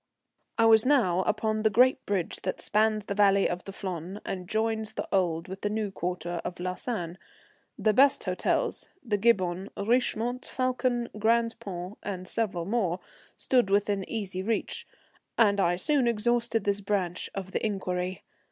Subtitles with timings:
[0.57, 4.47] I was now upon the great bridge that spans the valley of the Flon and
[4.49, 7.19] joins the old with the new quarter of Lausanne.
[7.77, 12.99] The best hotels, the Gibbon, Richemont, Falcon, Grand Pont, and several more,
[13.35, 14.87] stood within easy reach,
[15.37, 18.23] and I soon exhausted this branch of the inquiry.